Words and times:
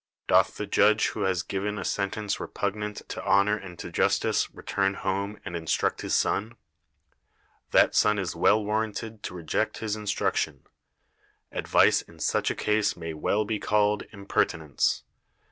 Doth 0.27 0.57
the 0.57 0.65
judge 0.65 1.09
who 1.09 1.25
has 1.25 1.43
given 1.43 1.77
a 1.77 1.85
sentence 1.85 2.39
repugnant 2.39 3.03
to 3.09 3.23
honor 3.23 3.55
and 3.55 3.77
to 3.77 3.91
justice 3.91 4.49
return 4.49 4.95
home 4.95 5.39
and 5.45 5.55
instruct 5.55 6.01
his 6.01 6.15
son? 6.15 6.55
That 7.69 7.93
son 7.93 8.17
is 8.17 8.35
well 8.35 8.65
warranted 8.65 9.21
to 9.21 9.35
reject 9.35 9.77
his 9.77 9.95
instruc 9.95 10.37
tion. 10.37 10.63
Advice 11.51 12.01
in 12.01 12.17
such 12.17 12.49
a 12.49 12.55
case 12.55 12.97
may 12.97 13.13
well 13.13 13.45
be 13.45 13.59
called 13.59 14.01
impertinence. 14.11 15.03